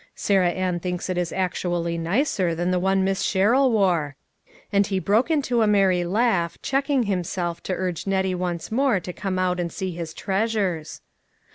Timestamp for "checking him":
6.63-7.23